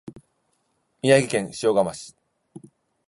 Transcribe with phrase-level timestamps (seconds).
[1.03, 2.15] 宮城県塩竈市